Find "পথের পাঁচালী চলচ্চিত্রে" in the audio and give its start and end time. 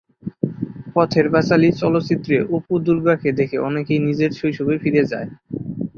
0.95-2.35